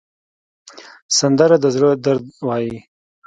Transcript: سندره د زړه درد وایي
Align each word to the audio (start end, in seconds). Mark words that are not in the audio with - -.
سندره 1.17 1.57
د 1.63 1.65
زړه 1.75 1.89
درد 2.05 2.25
وایي 2.47 2.77